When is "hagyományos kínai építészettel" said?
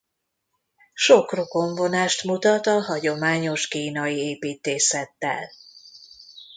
2.81-5.49